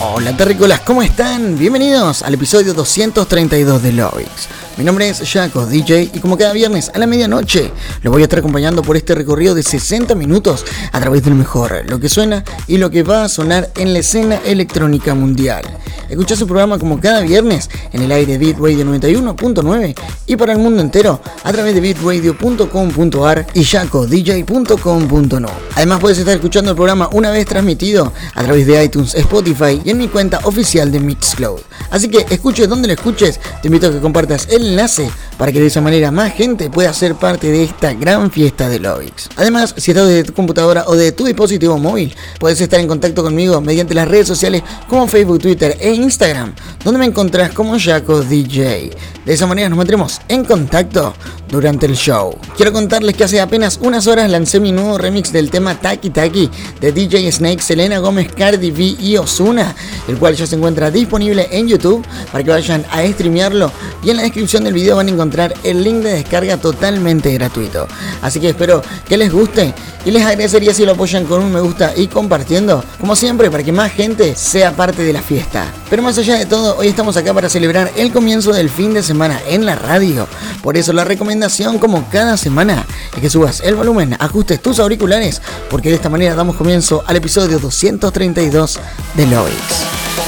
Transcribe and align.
Hola 0.00 0.36
terrícolas, 0.36 0.80
¿cómo 0.82 1.02
están? 1.02 1.58
Bienvenidos 1.58 2.22
al 2.22 2.34
episodio 2.34 2.72
232 2.72 3.82
de 3.82 3.92
Lovix. 3.92 4.48
Mi 4.78 4.84
nombre 4.84 5.08
es 5.08 5.28
Jaco 5.28 5.66
DJ 5.66 6.12
y 6.14 6.20
como 6.20 6.38
cada 6.38 6.52
viernes 6.52 6.92
a 6.94 7.00
la 7.00 7.08
medianoche 7.08 7.72
lo 8.02 8.12
voy 8.12 8.22
a 8.22 8.26
estar 8.26 8.38
acompañando 8.38 8.80
por 8.84 8.96
este 8.96 9.12
recorrido 9.12 9.56
de 9.56 9.64
60 9.64 10.14
minutos 10.14 10.64
a 10.92 11.00
través 11.00 11.24
del 11.24 11.34
mejor, 11.34 11.82
lo 11.88 11.98
que 11.98 12.08
suena 12.08 12.44
y 12.68 12.78
lo 12.78 12.88
que 12.88 13.02
va 13.02 13.24
a 13.24 13.28
sonar 13.28 13.72
en 13.76 13.92
la 13.92 13.98
escena 13.98 14.36
electrónica 14.44 15.14
mundial. 15.14 15.64
Escucha 16.08 16.36
su 16.36 16.46
programa 16.46 16.78
como 16.78 17.00
cada 17.00 17.22
viernes 17.22 17.68
en 17.92 18.02
el 18.02 18.12
aire 18.12 18.38
Beat 18.38 18.58
Radio 18.58 18.84
91.9 18.84 19.94
y 20.26 20.36
para 20.36 20.52
el 20.52 20.58
mundo 20.58 20.80
entero 20.80 21.20
a 21.42 21.52
través 21.52 21.74
de 21.74 21.80
beatradio.com.ar 21.80 23.48
y 23.54 23.64
jacodj.com.no. 23.64 25.48
Además 25.74 26.00
puedes 26.00 26.18
estar 26.18 26.34
escuchando 26.34 26.70
el 26.70 26.76
programa 26.76 27.10
una 27.12 27.30
vez 27.30 27.46
transmitido 27.46 28.12
a 28.32 28.44
través 28.44 28.66
de 28.66 28.84
iTunes, 28.84 29.14
Spotify 29.16 29.82
y 29.84 29.90
en 29.90 29.98
mi 29.98 30.06
cuenta 30.06 30.38
oficial 30.44 30.92
de 30.92 31.00
Mixcloud. 31.00 31.60
Así 31.90 32.08
que 32.08 32.24
escuches 32.30 32.68
donde 32.68 32.86
lo 32.88 32.94
escuches, 32.94 33.40
te 33.60 33.68
invito 33.68 33.88
a 33.88 33.92
que 33.92 33.98
compartas 33.98 34.48
el 34.50 34.67
enlace 34.68 35.10
para 35.38 35.52
que 35.52 35.60
de 35.60 35.66
esa 35.66 35.80
manera 35.80 36.10
más 36.10 36.32
gente 36.32 36.68
pueda 36.70 36.92
ser 36.92 37.14
parte 37.14 37.50
de 37.50 37.64
esta 37.64 37.92
gran 37.94 38.30
fiesta 38.30 38.68
de 38.68 38.80
Lovix. 38.80 39.28
Además, 39.36 39.74
si 39.76 39.92
estás 39.92 40.08
desde 40.08 40.24
tu 40.24 40.32
computadora 40.32 40.84
o 40.86 40.96
de 40.96 41.12
tu 41.12 41.24
dispositivo 41.24 41.78
móvil, 41.78 42.14
puedes 42.38 42.60
estar 42.60 42.80
en 42.80 42.88
contacto 42.88 43.22
conmigo 43.22 43.60
mediante 43.60 43.94
las 43.94 44.08
redes 44.08 44.26
sociales 44.26 44.62
como 44.88 45.06
Facebook, 45.06 45.38
Twitter 45.38 45.76
e 45.80 45.92
Instagram, 45.92 46.54
donde 46.84 46.98
me 46.98 47.06
encontrás 47.06 47.52
como 47.52 47.78
Jaco 47.78 48.20
DJ. 48.22 48.90
De 49.24 49.32
esa 49.32 49.46
manera 49.46 49.68
nos 49.68 49.78
mantendremos 49.78 50.20
en 50.28 50.44
contacto 50.44 51.14
durante 51.50 51.86
el 51.86 51.94
show. 51.94 52.36
Quiero 52.56 52.72
contarles 52.72 53.16
que 53.16 53.24
hace 53.24 53.40
apenas 53.40 53.78
unas 53.82 54.06
horas 54.06 54.30
lancé 54.30 54.60
mi 54.60 54.72
nuevo 54.72 54.98
remix 54.98 55.32
del 55.32 55.50
tema 55.50 55.78
Taki 55.80 56.10
Taki 56.10 56.50
de 56.80 56.92
DJ 56.92 57.30
Snake, 57.32 57.62
Selena 57.62 57.98
Gómez, 57.98 58.32
Cardi 58.32 58.70
B 58.70 58.96
y 59.00 59.16
Osuna, 59.16 59.74
el 60.06 60.18
cual 60.18 60.34
ya 60.34 60.46
se 60.46 60.56
encuentra 60.56 60.90
disponible 60.90 61.48
en 61.50 61.68
YouTube 61.68 62.04
para 62.30 62.44
que 62.44 62.50
vayan 62.50 62.84
a 62.90 63.06
streamearlo 63.06 63.70
y 64.02 64.10
en 64.10 64.16
la 64.16 64.22
descripción 64.22 64.64
del 64.64 64.74
video 64.74 64.96
van 64.96 65.08
a 65.08 65.10
encontrar 65.10 65.54
el 65.62 65.82
link 65.82 65.96
de 65.96 66.14
descarga 66.14 66.56
totalmente 66.56 67.32
gratuito. 67.34 67.86
Así 68.22 68.40
que 68.40 68.50
espero 68.50 68.82
que 69.08 69.16
les 69.16 69.32
guste 69.32 69.74
y 70.04 70.10
les 70.10 70.24
agradecería 70.24 70.72
si 70.72 70.84
lo 70.84 70.92
apoyan 70.92 71.24
con 71.24 71.42
un 71.42 71.52
me 71.52 71.60
gusta 71.60 71.92
y 71.96 72.06
compartiendo, 72.06 72.82
como 73.00 73.16
siempre, 73.16 73.50
para 73.50 73.62
que 73.62 73.72
más 73.72 73.92
gente 73.92 74.34
sea 74.36 74.74
parte 74.74 75.02
de 75.02 75.12
la 75.12 75.22
fiesta. 75.22 75.66
Pero 75.90 76.02
más 76.02 76.16
allá 76.18 76.36
de 76.36 76.46
todo, 76.46 76.76
hoy 76.78 76.88
estamos 76.88 77.16
acá 77.16 77.34
para 77.34 77.48
celebrar 77.48 77.90
el 77.96 78.12
comienzo 78.12 78.52
del 78.52 78.70
fin 78.70 78.94
de 78.94 79.02
semana 79.02 79.40
en 79.48 79.66
la 79.66 79.74
radio. 79.74 80.26
Por 80.62 80.76
eso 80.76 80.92
la 80.92 81.04
recomendación, 81.04 81.37
como 81.78 82.08
cada 82.10 82.36
semana, 82.36 82.84
es 83.14 83.20
que 83.20 83.30
subas 83.30 83.60
el 83.60 83.76
volumen, 83.76 84.16
ajustes 84.18 84.60
tus 84.60 84.78
auriculares, 84.80 85.40
porque 85.70 85.90
de 85.90 85.94
esta 85.94 86.08
manera 86.08 86.34
damos 86.34 86.56
comienzo 86.56 87.04
al 87.06 87.16
episodio 87.16 87.58
232 87.58 88.80
de 89.14 89.26
Loix. 89.26 90.27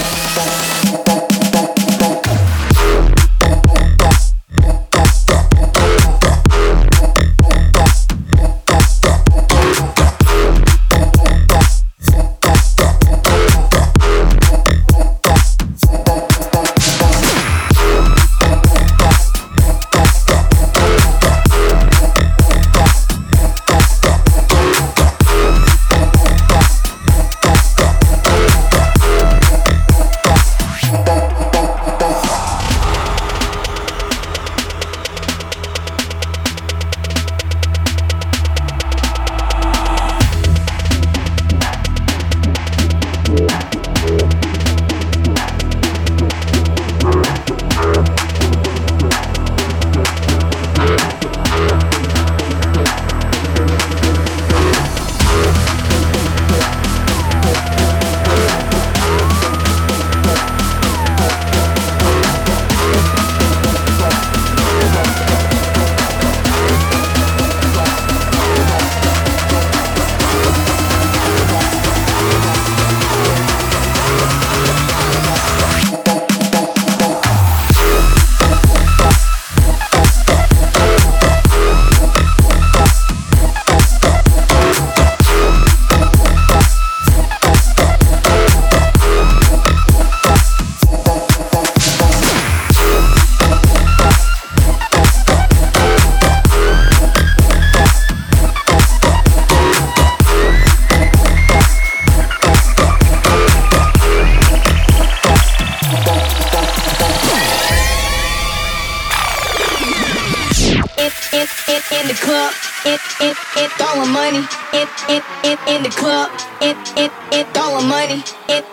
It, 116.96 117.12
it 117.32 117.58
all 117.58 117.78
the 117.78 117.87
money. 117.87 118.22
It 118.48 118.64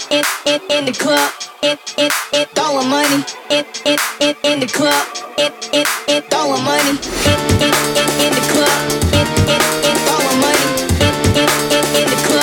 it 0.46 0.62
in 0.72 0.86
the 0.86 0.92
club, 0.94 1.32
it's 1.62 1.94
it's 2.34 2.60
all 2.60 2.80
a 2.80 2.84
money, 2.88 3.24
it's 3.50 3.82
it, 3.86 4.38
in 4.44 4.60
the 4.60 4.68
club, 4.68 5.06
it's 5.38 5.70
it's 5.74 6.34
all 6.34 6.54
of 6.54 6.64
money, 6.64 6.98
it's 7.26 7.62
it's 7.64 7.94
it, 12.32 12.37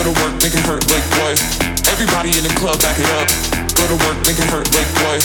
Go 0.00 0.14
to 0.14 0.20
work, 0.24 0.32
make 0.40 0.54
it 0.54 0.64
hurt 0.64 0.80
like 0.88 1.04
what? 1.20 1.36
Everybody 1.92 2.30
in 2.32 2.42
the 2.42 2.48
club, 2.56 2.80
back 2.80 2.96
it 2.96 3.04
up. 3.20 3.28
Go 3.76 3.84
to 3.84 4.00
work, 4.00 4.16
make 4.24 4.40
it 4.40 4.48
hurt 4.48 4.64
like 4.72 4.88
what? 5.04 5.20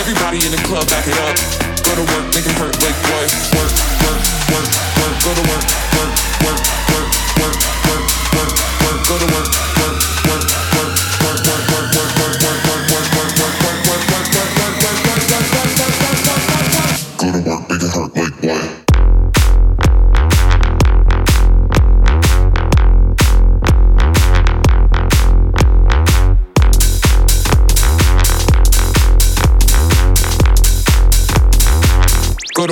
Everybody 0.00 0.40
in 0.40 0.50
the 0.50 0.56
club, 0.64 0.88
back 0.88 1.04
it 1.06 1.12
up. 1.28 1.36
Go 1.84 1.92
to 1.92 2.04
work, 2.08 2.24
make 2.32 2.48
it 2.48 2.56
hurt 2.56 2.72
like 2.80 2.96
what? 3.12 3.28
Work, 3.52 3.68
work, 4.00 4.24
work, 4.48 4.64
work. 4.96 5.14
Go 5.20 5.30
to 5.36 5.44
work, 5.44 5.64
work, 5.92 6.12
work, 6.40 6.60
work, 6.88 7.08
work, 7.36 7.56
work, 7.84 8.08
work, 8.32 8.52
work. 8.80 9.08
Go 9.12 9.18
to 9.18 9.26
work. 9.34 9.73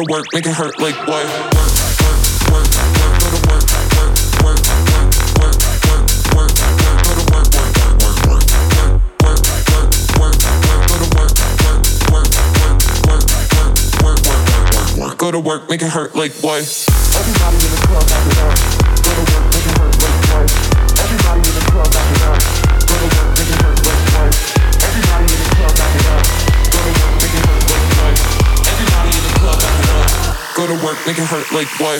to 0.06 0.12
work, 0.12 0.26
make 0.32 0.46
it 0.46 0.52
hurt 0.52 0.78
like 0.80 0.96
what? 1.06 1.26
Go 15.18 15.30
to 15.30 15.38
work, 15.38 15.70
make 15.70 15.82
it 15.82 15.88
hurt 15.88 16.16
like 16.16 16.32
what? 16.42 16.62
Everybody 17.14 17.56
in 17.56 17.70
the 17.70 17.86
club. 17.86 18.31
making 31.06 31.24
hurt 31.24 31.50
like 31.52 31.68
why? 31.80 31.98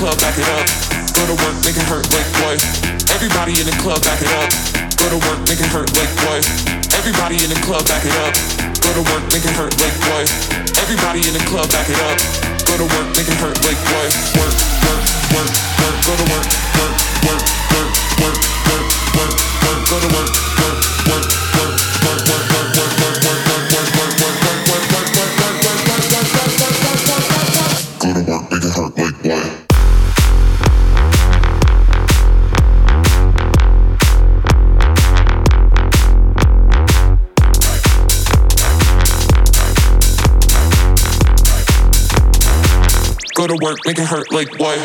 club, 0.00 0.18
back 0.18 0.38
it 0.38 0.48
up. 0.56 0.64
Go 1.12 1.26
to 1.28 1.36
work, 1.44 1.56
making 1.62 1.84
hurt 1.84 2.08
like 2.16 2.24
what? 2.40 2.56
Everybody 3.12 3.60
in 3.60 3.66
the 3.68 3.76
club, 3.84 4.00
back 4.02 4.22
it 4.22 4.32
up. 4.40 4.48
Go 4.96 5.12
to 5.12 5.20
work, 5.28 5.40
making 5.44 5.68
hurt 5.68 5.92
like 5.92 6.08
what? 6.24 6.40
Everybody 6.96 7.36
in 7.44 7.50
the 7.52 7.60
club, 7.60 7.84
back 7.84 8.02
it 8.08 8.16
up. 8.24 8.32
Go 8.80 8.96
to 8.96 9.04
work, 9.12 9.24
making 9.28 9.52
hurt 9.52 9.76
like 9.76 9.92
what? 10.08 10.69
Everybody 10.80 11.20
in 11.28 11.34
the 11.34 11.44
club, 11.46 11.70
back 11.70 11.88
it 11.88 12.00
up. 12.08 12.18
Go 12.66 12.76
to 12.78 12.84
work, 12.84 13.08
make 13.14 13.28
it 13.28 13.36
hurt 13.36 13.56
like 13.64 13.76
what? 13.92 14.10
Work, 14.40 14.56
work, 14.88 15.04
work, 15.36 15.50
work. 15.78 15.96
Go 16.06 16.16
to 16.16 16.32
work, 16.32 16.46
work. 16.80 17.09
to 43.50 43.64
work, 43.64 43.78
make 43.84 43.98
it 43.98 44.06
hurt 44.06 44.30
like 44.32 44.48
what? 44.58 44.78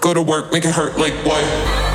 Go 0.00 0.14
to 0.14 0.22
work, 0.22 0.52
make 0.52 0.64
it 0.64 0.70
hurt 0.70 0.96
like 0.98 1.14
what? 1.26 1.85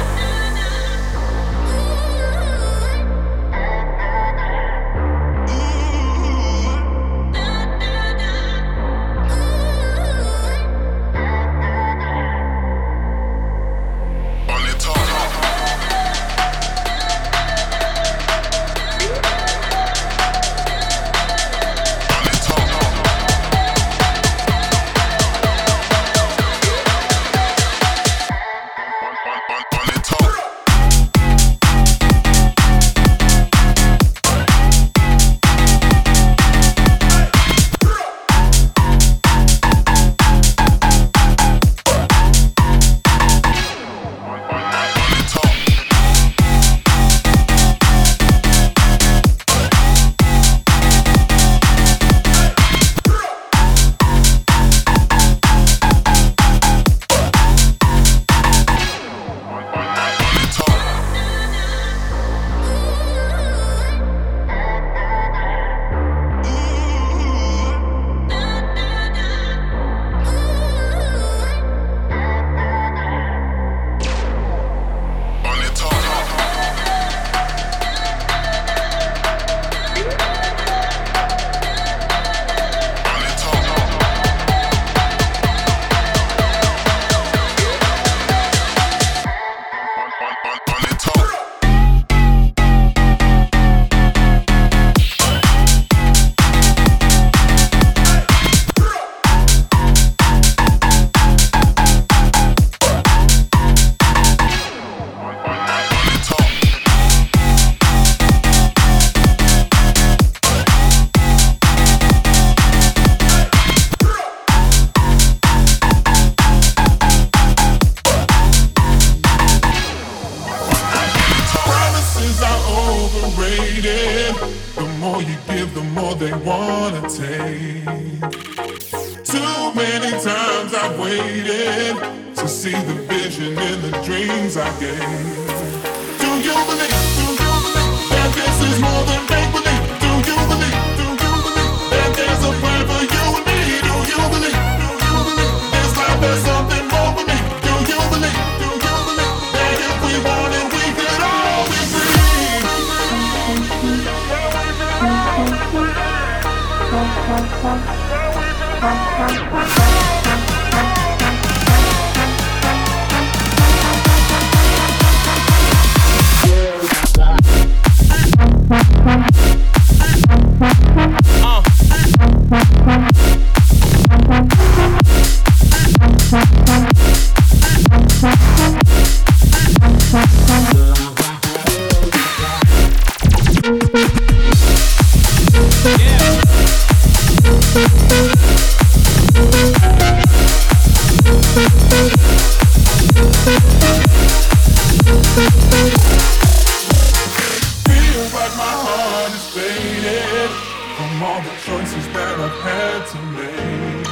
faded 200.01 200.49
from 200.97 201.23
all 201.23 201.41
the 201.41 201.55
choices 201.67 202.05
that 202.13 202.35
I've 202.45 202.59
had 202.65 203.01
to 203.11 203.19
make. 203.37 204.07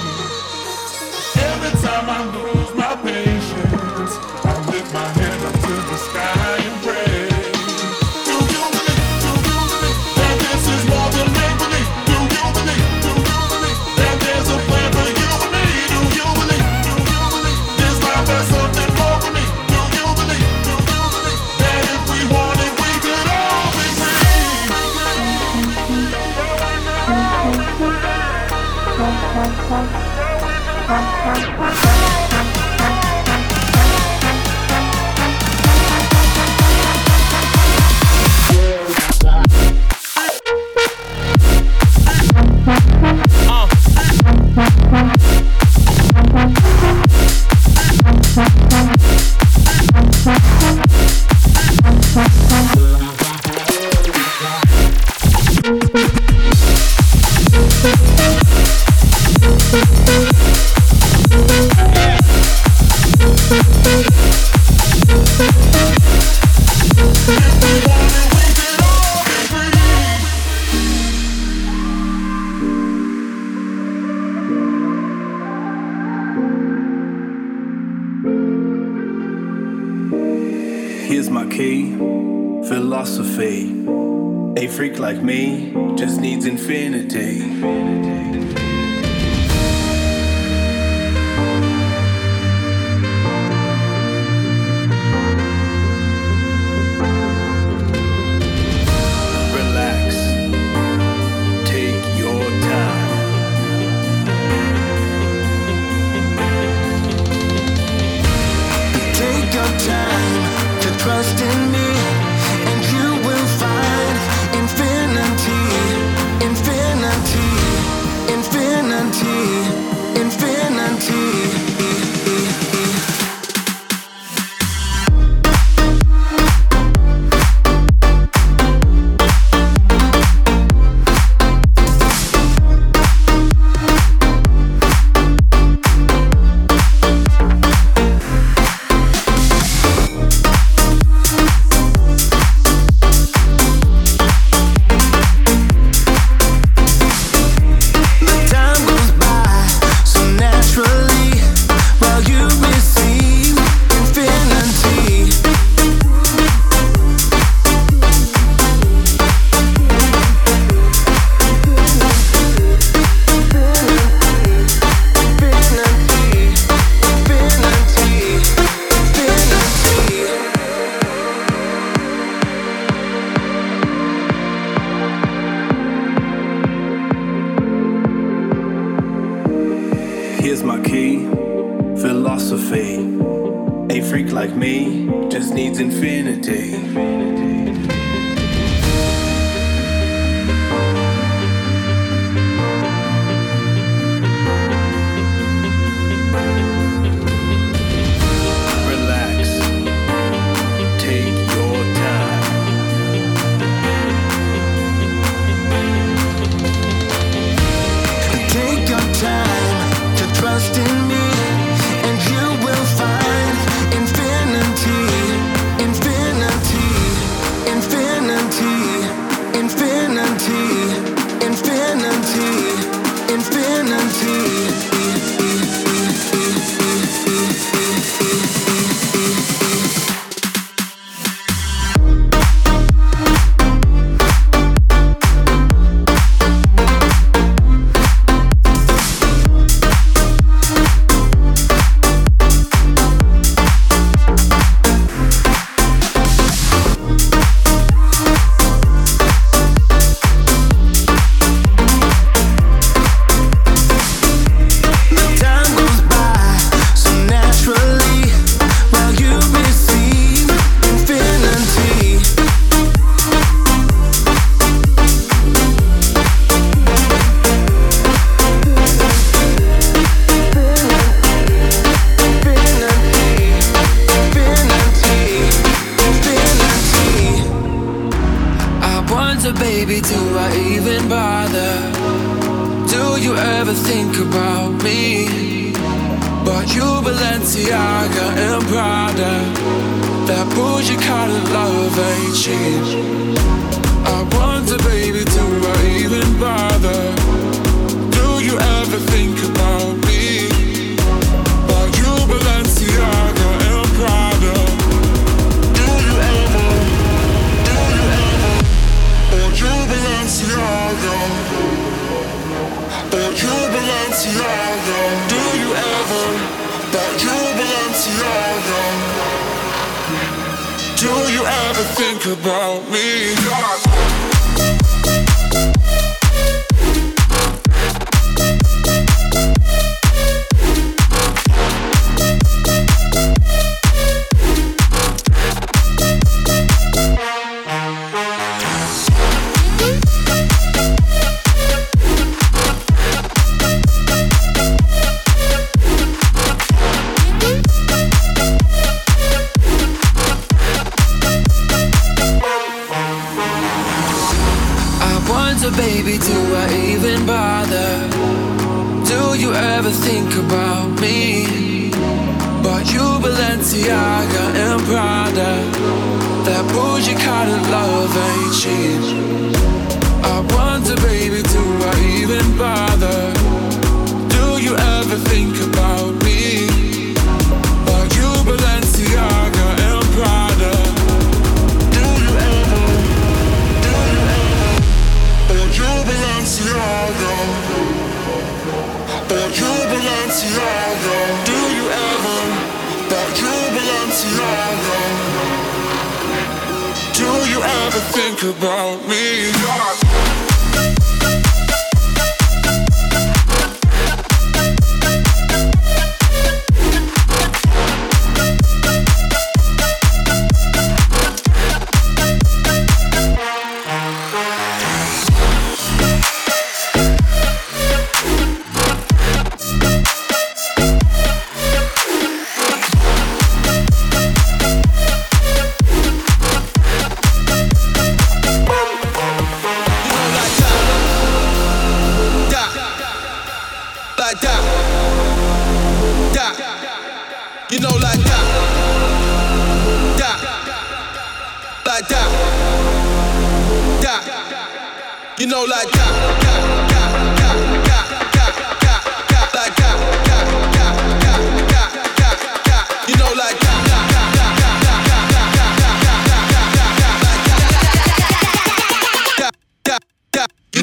Every 1.50 1.74
time 1.82 2.06
I 2.08 2.20
lose 2.36 2.72
my 2.76 2.96
pain. 3.04 3.29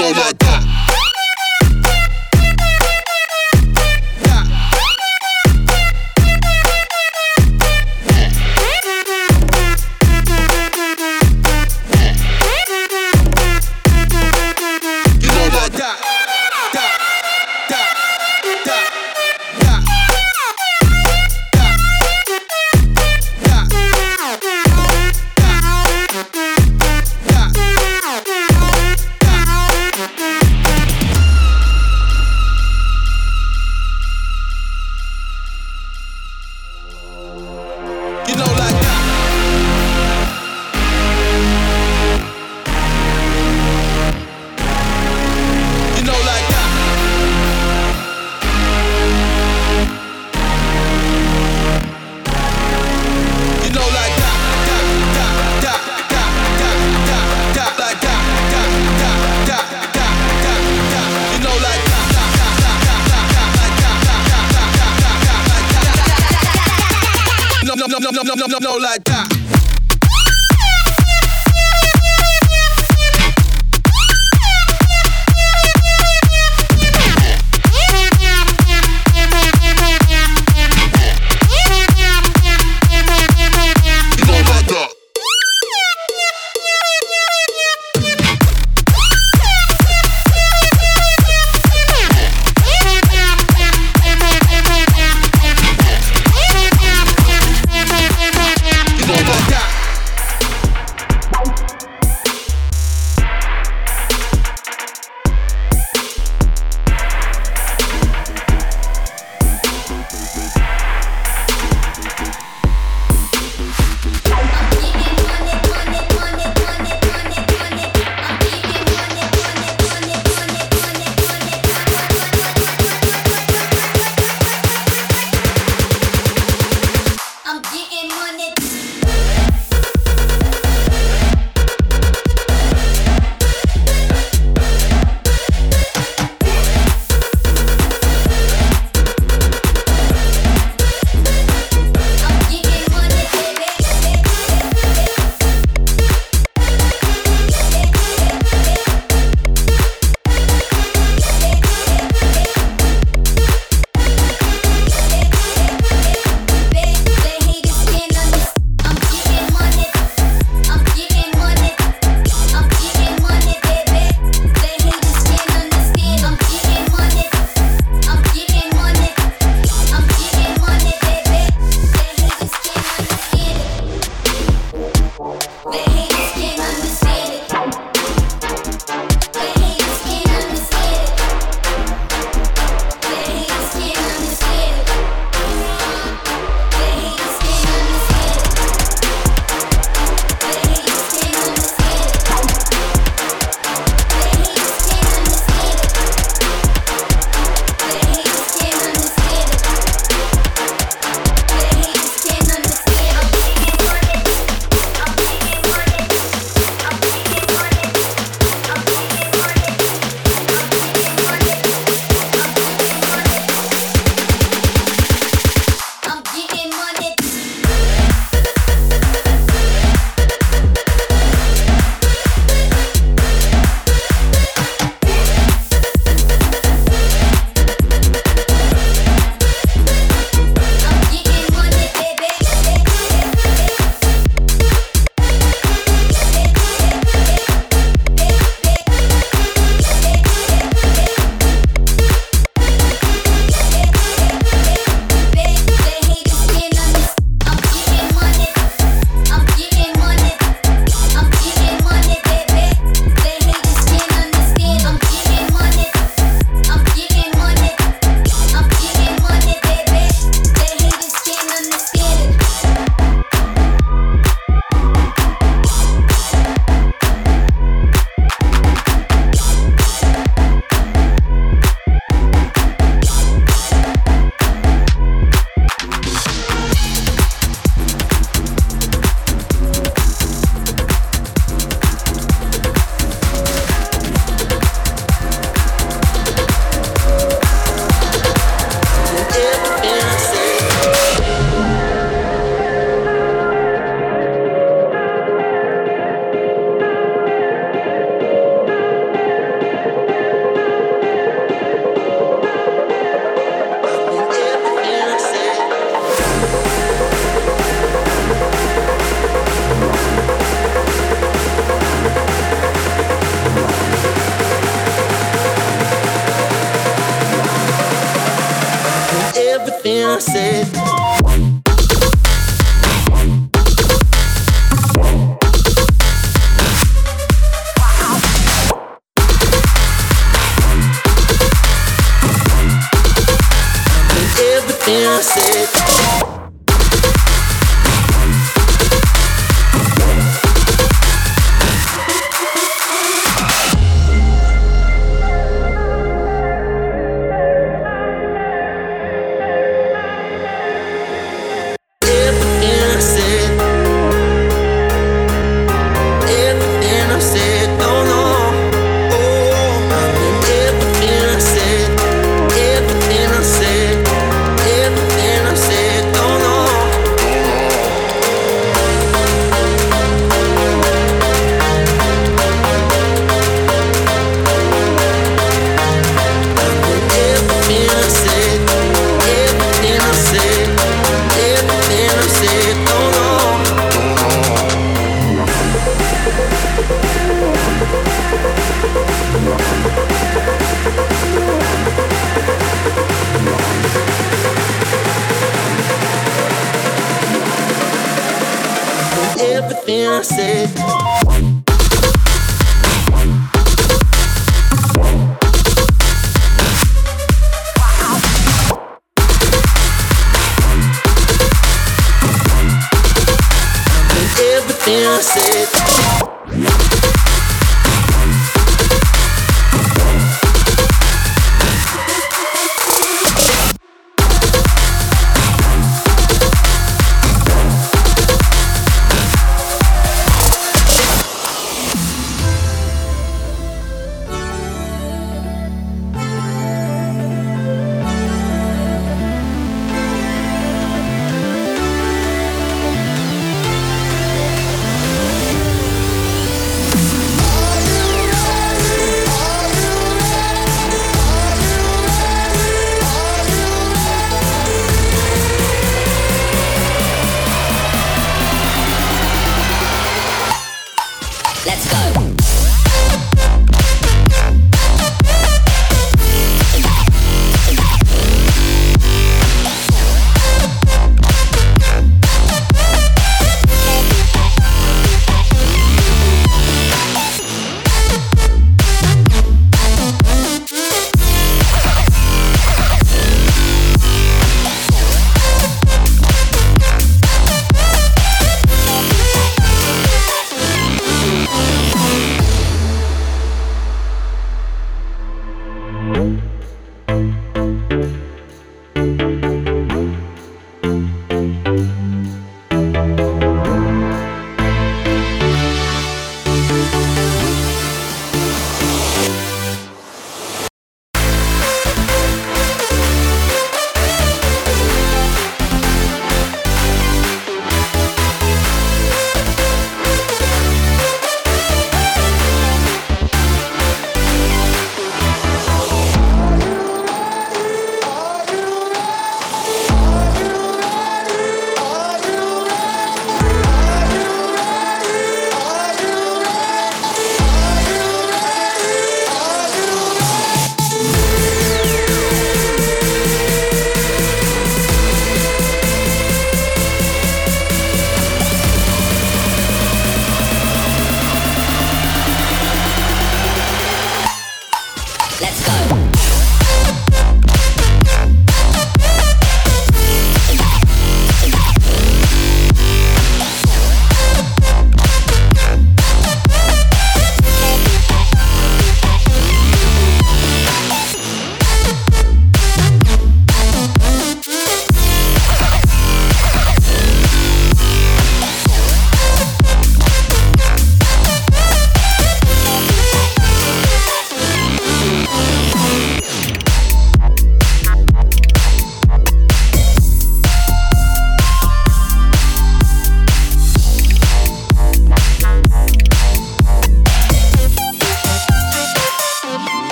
Dans 0.00 0.14
ma 0.14 0.39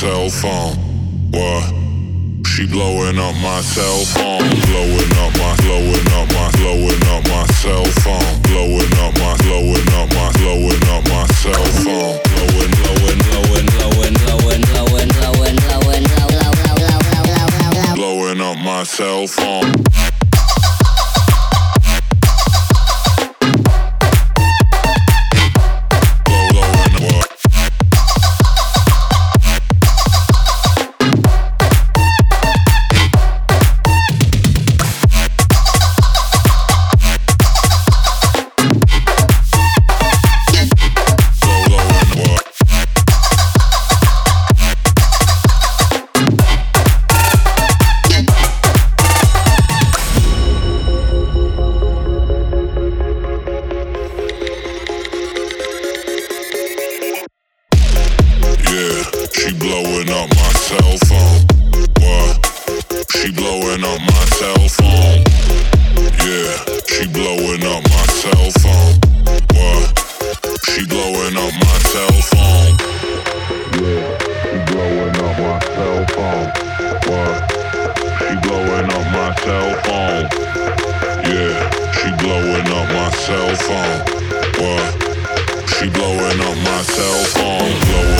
cell 0.00 0.30
phone. 0.30 0.76
What? 1.30 1.74
She 2.46 2.66
blowing 2.66 3.18
up 3.18 3.34
my 3.42 3.60
cell 3.60 4.02
phone. 4.16 4.48
Blowing 4.72 4.99
up 82.80 82.88
my 82.92 83.10
cell 83.10 83.54
phone. 83.66 83.98
What? 84.60 85.68
She 85.68 85.88
blowing 85.90 86.40
up 86.40 86.56
my 86.64 86.82
cell 86.82 87.24
phone. 87.34 87.80
Blowing 87.88 88.19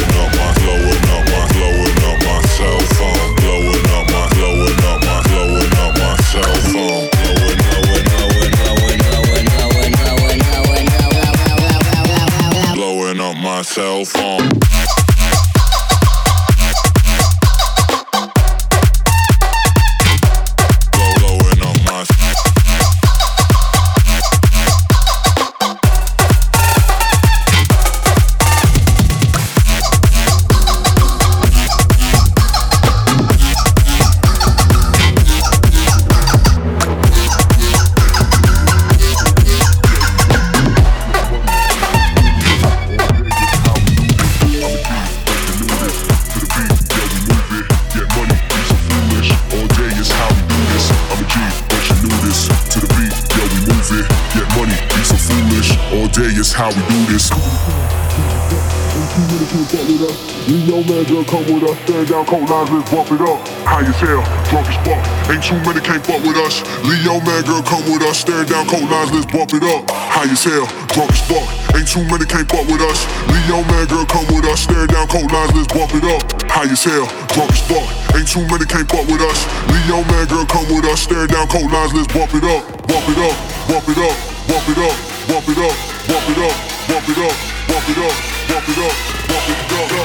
bump 62.91 63.07
it 63.15 63.23
up. 63.23 63.39
High 63.63 63.87
as 63.87 63.97
hell, 64.03 64.21
drunk 64.51 64.67
as 64.67 64.79
fuck. 64.83 64.99
Ain't 65.31 65.41
too 65.47 65.57
many 65.63 65.79
can't 65.79 66.03
fuck 66.03 66.21
with 66.27 66.37
us. 66.43 66.61
Leo 66.83 67.23
man, 67.23 67.47
girl, 67.47 67.63
come 67.63 67.87
with 67.87 68.03
us. 68.03 68.27
Stand 68.27 68.51
down, 68.51 68.67
cold 68.67 68.91
lines, 68.91 69.15
let's 69.15 69.31
bump 69.31 69.55
it 69.55 69.63
up. 69.63 69.87
High 69.89 70.27
as 70.27 70.43
hell, 70.43 70.67
drunk 70.91 71.15
as 71.15 71.23
fuck. 71.31 71.47
Ain't 71.79 71.87
too 71.87 72.03
many 72.11 72.27
can't 72.27 72.51
fuck 72.51 72.67
with 72.67 72.83
us. 72.83 73.07
Leo 73.31 73.63
man, 73.71 73.87
girl, 73.87 74.05
come 74.05 74.27
with 74.35 74.45
us. 74.51 74.67
Stand 74.67 74.91
down, 74.91 75.07
cold 75.07 75.31
lines, 75.31 75.55
let's 75.55 75.71
bump 75.71 75.95
it 75.95 76.05
up. 76.05 76.21
High 76.51 76.67
as 76.67 76.83
hell, 76.83 77.07
drunk 77.31 77.55
as 77.55 77.63
fuck. 77.71 77.87
Ain't 78.19 78.27
too 78.27 78.43
many 78.51 78.67
can't 78.67 78.91
fuck 78.91 79.07
with 79.07 79.23
us. 79.23 79.39
Leo 79.71 80.03
man, 80.11 80.27
girl, 80.27 80.45
come 80.51 80.67
with 80.67 80.85
us. 80.91 81.07
Stand 81.07 81.31
down, 81.31 81.47
cold 81.47 81.71
lines, 81.71 81.95
let's 81.95 82.11
bump 82.11 82.35
it 82.35 82.43
up. 82.43 82.67
Bump 82.91 83.07
it 83.07 83.19
up, 83.23 83.35
bump 83.71 83.87
it 83.87 83.99
up, 84.03 84.15
bump 84.51 84.67
it 84.67 84.79
up, 84.83 84.95
bump 85.31 85.47
it 85.47 85.59
up, 85.63 85.75
bump 86.11 86.27
it 86.27 86.39
up, 86.43 86.55
bump 86.91 87.07
it 87.07 87.19
up, 87.23 87.35
bump 87.71 87.87
it 87.87 87.99
up, 88.03 88.15
bump 88.51 88.67
it 88.67 88.79
up, 88.83 88.95
bump 89.31 89.99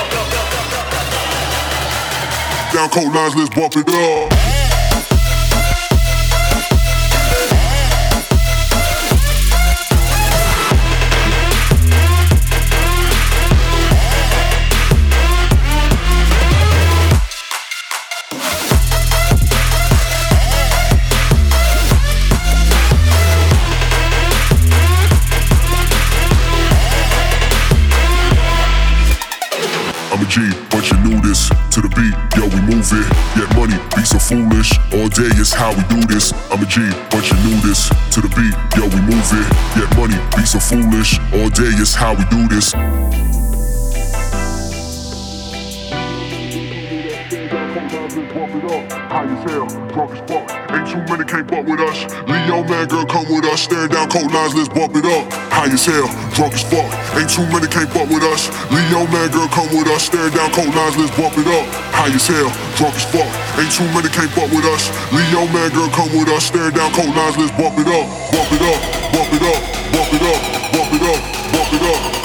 it 0.00 0.16
up. 0.16 0.21
Down 2.72 2.88
cold 2.88 3.14
lines, 3.14 3.36
let's 3.36 3.50
bump 3.54 3.76
it 3.76 3.86
up. 3.86 4.41
G, 30.32 30.40
but 30.70 30.90
you 30.90 30.96
knew 31.04 31.20
this. 31.20 31.50
To 31.72 31.82
the 31.82 31.92
beat, 31.92 32.16
yo, 32.40 32.48
we 32.48 32.60
move 32.64 32.88
it. 32.88 33.08
Get 33.36 33.54
money, 33.54 33.76
be 33.94 34.02
so 34.02 34.18
foolish. 34.18 34.72
All 34.94 35.08
day 35.12 35.28
is 35.36 35.52
how 35.52 35.76
we 35.76 35.84
do 35.92 36.00
this. 36.06 36.32
I'm 36.50 36.62
a 36.62 36.64
G, 36.64 36.80
but 37.10 37.20
you 37.28 37.36
knew 37.44 37.60
this. 37.60 37.90
To 38.16 38.22
the 38.22 38.32
beat, 38.32 38.56
yo, 38.72 38.88
we 38.88 39.00
move 39.12 39.28
it. 39.28 39.48
Get 39.76 39.94
money, 39.94 40.16
be 40.34 40.46
so 40.46 40.58
foolish. 40.58 41.18
All 41.34 41.50
day 41.50 41.68
is 41.76 41.94
how 41.94 42.14
we 42.14 42.24
do 42.32 42.48
this. 42.48 42.72
High 48.32 49.28
as 49.28 49.44
hell, 49.44 49.68
drunk 49.92 50.08
as 50.16 50.24
fuck. 50.24 50.48
Ain't 50.72 50.88
too 50.88 51.04
many 51.04 51.20
can't 51.28 51.44
fuck 51.44 51.68
with 51.68 51.84
us. 51.84 52.08
Leo 52.24 52.64
man, 52.64 52.88
girl, 52.88 53.04
come 53.04 53.28
with 53.28 53.44
us. 53.44 53.68
Stand 53.68 53.92
down, 53.92 54.08
cold 54.08 54.32
lines, 54.32 54.56
let's 54.56 54.72
bump 54.72 54.96
it 54.96 55.04
up. 55.04 55.28
High 55.52 55.68
as 55.68 55.84
hell, 55.84 56.08
drunk 56.32 56.56
as 56.56 56.64
fuck. 56.64 56.88
Ain't 57.12 57.28
too 57.28 57.44
many 57.52 57.68
can't 57.68 57.92
fuck 57.92 58.08
with 58.08 58.24
us. 58.24 58.48
Leo 58.72 59.04
man, 59.12 59.28
girl, 59.36 59.52
come 59.52 59.68
with 59.76 59.84
us. 59.92 60.08
Stand 60.08 60.32
down, 60.32 60.48
cold 60.56 60.72
lines, 60.72 60.96
let's 60.96 61.12
bump 61.12 61.36
it 61.36 61.44
up. 61.44 61.68
High 61.92 62.08
as 62.08 62.24
hell, 62.24 62.48
drunk 62.80 62.96
as 62.96 63.04
fuck. 63.12 63.28
Ain't 63.60 63.68
too 63.68 63.84
many 63.92 64.08
can't 64.08 64.32
fuck 64.32 64.48
with 64.48 64.64
us. 64.64 64.88
Leo 65.12 65.44
man, 65.52 65.68
girl, 65.76 65.92
come 65.92 66.08
with 66.16 66.32
us. 66.32 66.48
Stand 66.48 66.72
down, 66.72 66.88
cold 66.96 67.12
lines, 67.12 67.36
let's 67.36 67.52
bump 67.52 67.76
it 67.76 67.88
up. 67.92 68.08
Bump 68.32 68.48
it 68.48 68.64
up, 68.64 68.80
bump 69.12 69.28
it 69.28 69.44
up, 69.44 69.60
bump 69.92 70.08
it 70.08 70.24
up, 70.24 70.40
bump 70.72 70.88
it 70.88 71.04
up, 71.04 71.04
bump 71.04 71.04
it 71.04 71.04
up, 71.04 71.20
bump 71.52 71.72
it 71.76 71.84
up, 71.84 72.21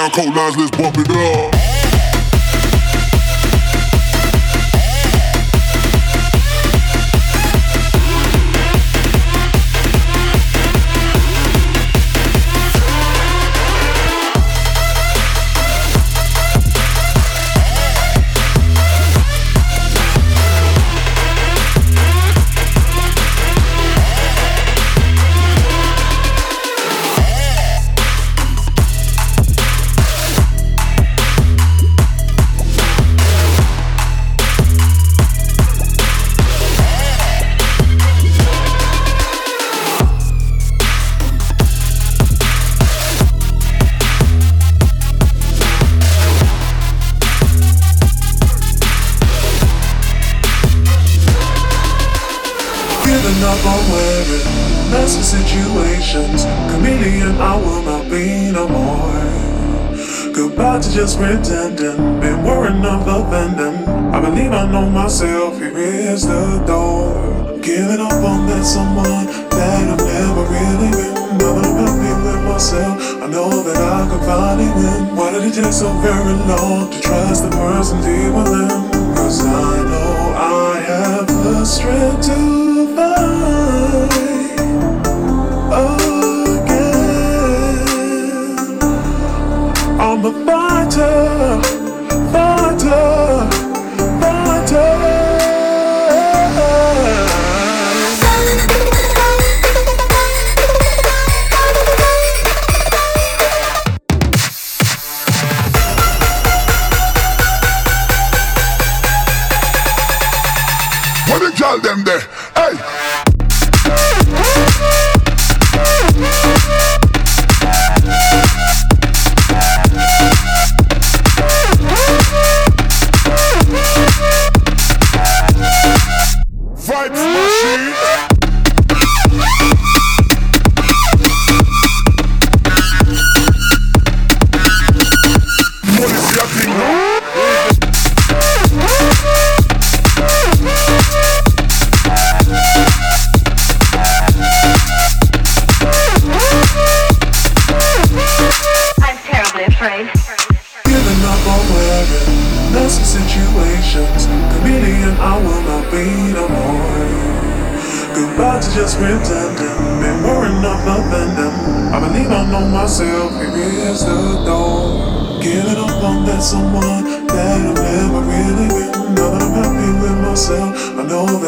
Down 0.00 0.10
cold 0.12 0.34
lines, 0.34 0.56
let's 0.56 0.70
bump 0.70 0.96
it 0.96 1.10
up. 1.10 1.59
Situations. 55.50 56.44
Chameleon, 56.70 57.36
I 57.40 57.56
will 57.56 57.82
not 57.82 58.04
be 58.10 58.52
no 58.52 58.68
more. 58.68 60.32
Goodbye 60.32 60.80
to 60.80 60.90
just 60.92 61.18
pretending. 61.18 62.20
Been 62.20 62.44
worrying 62.44 62.84
of 62.84 63.06
offending. 63.06 63.76
I 64.14 64.20
believe 64.20 64.52
I 64.52 64.70
know 64.70 64.88
myself. 64.88 65.58
Here 65.58 65.76
is 65.76 66.26
the 66.26 66.62
door. 66.66 67.58
Giving 67.60 68.00
up 68.00 68.22
on 68.30 68.46
that 68.46 68.64
someone 68.64 69.26
that 69.50 69.84
I've 69.92 69.98
never 69.98 70.44
really 70.54 70.90
been. 70.98 71.18
That 71.38 71.64
I'm 71.66 71.76
happy 71.82 72.12
with 72.24 72.42
myself, 72.44 73.22
I 73.22 73.26
know 73.26 73.50
that 73.62 73.76
I 73.76 74.08
can 74.08 74.20
finally 74.28 74.70
win. 74.78 75.16
Why 75.16 75.32
did 75.32 75.44
it 75.44 75.54
take 75.54 75.72
so 75.72 75.88
very 76.00 76.34
long 76.50 76.90
to 76.90 77.00
trust 77.00 77.44
the 77.44 77.50
person 77.50 77.98
deep 78.02 78.32
within? 78.34 78.68
Cause 79.16 79.40
I 79.44 79.76
know 79.90 80.12
I 80.36 80.80
have 80.90 81.26
the 81.26 81.64
strength 81.64 82.26
to 82.26 82.96
fight 82.96 84.29
again. 86.56 87.78
I'm 90.00 90.24
a 90.24 90.32
fighter, 90.46 91.79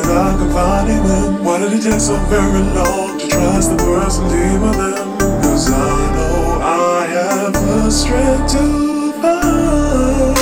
And 0.02 0.12
I 0.12 0.36
can 0.36 0.50
find 0.52 0.90
it 0.90 1.02
when. 1.04 1.44
Why 1.44 1.58
did 1.60 1.72
it 1.74 1.82
take 1.82 2.00
so 2.00 2.16
very 2.26 2.62
long 2.74 3.18
to 3.18 3.28
trust 3.28 3.70
the 3.70 3.76
person 3.78 4.24
deeper 4.28 4.72
than? 4.80 5.18
Cause 5.42 5.70
I 5.70 6.14
know 6.16 6.60
I 6.62 7.06
have 7.06 7.52
the 7.52 7.90
strength 7.90 8.52
to 8.54 9.12
find 9.22 10.36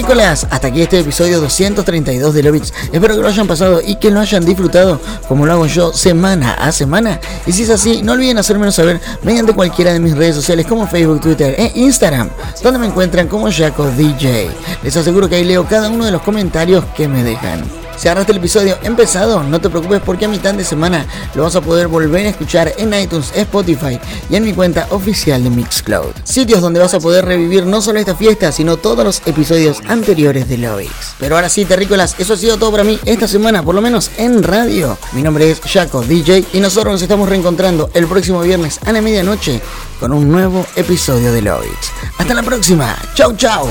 Terrícolas, 0.00 0.46
hasta 0.48 0.68
aquí 0.68 0.80
este 0.80 1.00
episodio 1.00 1.42
232 1.42 2.32
de 2.32 2.42
Lovix. 2.42 2.72
Espero 2.90 3.16
que 3.16 3.20
lo 3.20 3.28
hayan 3.28 3.46
pasado 3.46 3.82
y 3.86 3.96
que 3.96 4.10
lo 4.10 4.20
hayan 4.20 4.42
disfrutado 4.46 4.98
como 5.28 5.44
lo 5.44 5.52
hago 5.52 5.66
yo 5.66 5.92
semana 5.92 6.54
a 6.54 6.72
semana. 6.72 7.20
Y 7.44 7.52
si 7.52 7.64
es 7.64 7.70
así, 7.70 8.00
no 8.02 8.12
olviden 8.12 8.38
hacérmelo 8.38 8.72
saber 8.72 8.98
mediante 9.22 9.52
cualquiera 9.52 9.92
de 9.92 10.00
mis 10.00 10.16
redes 10.16 10.36
sociales 10.36 10.64
como 10.66 10.86
Facebook, 10.86 11.20
Twitter 11.20 11.54
e 11.58 11.72
Instagram, 11.74 12.30
donde 12.62 12.78
me 12.78 12.86
encuentran 12.86 13.28
como 13.28 13.52
Jaco 13.52 13.90
DJ. 13.90 14.48
Les 14.82 14.96
aseguro 14.96 15.28
que 15.28 15.34
ahí 15.34 15.44
leo 15.44 15.66
cada 15.68 15.90
uno 15.90 16.06
de 16.06 16.12
los 16.12 16.22
comentarios 16.22 16.82
que 16.96 17.06
me 17.06 17.22
dejan. 17.22 17.89
Si 17.96 18.08
agarraste 18.08 18.32
el 18.32 18.38
episodio 18.38 18.78
empezado, 18.82 19.42
no 19.42 19.60
te 19.60 19.68
preocupes 19.68 20.00
porque 20.04 20.24
a 20.24 20.28
mitad 20.28 20.54
de 20.54 20.64
semana 20.64 21.06
lo 21.34 21.42
vas 21.42 21.56
a 21.56 21.60
poder 21.60 21.88
volver 21.88 22.26
a 22.26 22.30
escuchar 22.30 22.72
en 22.78 22.94
iTunes, 22.94 23.32
Spotify 23.34 24.00
y 24.30 24.36
en 24.36 24.44
mi 24.44 24.52
cuenta 24.54 24.86
oficial 24.90 25.44
de 25.44 25.50
Mixcloud. 25.50 26.12
Sitios 26.24 26.60
donde 26.62 26.80
vas 26.80 26.94
a 26.94 27.00
poder 27.00 27.24
revivir 27.26 27.66
no 27.66 27.82
solo 27.82 27.98
esta 27.98 28.14
fiesta, 28.14 28.52
sino 28.52 28.76
todos 28.76 29.04
los 29.04 29.22
episodios 29.26 29.80
anteriores 29.86 30.48
de 30.48 30.58
Lovix. 30.58 31.14
Pero 31.18 31.36
ahora 31.36 31.48
sí, 31.48 31.64
terrícolas, 31.64 32.14
eso 32.18 32.34
ha 32.34 32.36
sido 32.36 32.56
todo 32.56 32.70
para 32.70 32.84
mí 32.84 32.98
esta 33.04 33.28
semana, 33.28 33.62
por 33.62 33.74
lo 33.74 33.82
menos 33.82 34.10
en 34.16 34.42
radio. 34.42 34.96
Mi 35.12 35.22
nombre 35.22 35.50
es 35.50 35.60
Jaco 35.60 36.02
DJ 36.02 36.46
y 36.52 36.60
nosotros 36.60 36.92
nos 36.92 37.02
estamos 37.02 37.28
reencontrando 37.28 37.90
el 37.94 38.06
próximo 38.06 38.40
viernes 38.40 38.80
a 38.86 38.92
la 38.92 39.02
medianoche 39.02 39.60
con 39.98 40.12
un 40.12 40.30
nuevo 40.30 40.66
episodio 40.76 41.32
de 41.32 41.42
Lovix. 41.42 41.92
Hasta 42.16 42.34
la 42.34 42.42
próxima, 42.42 42.96
chau 43.14 43.36
chau. 43.36 43.68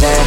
rising 0.00 0.21